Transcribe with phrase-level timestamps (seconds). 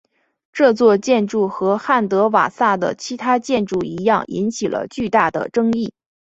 [0.51, 5.93] 这座建筑和汉德瓦萨的其他建筑一样引起了巨大的争议。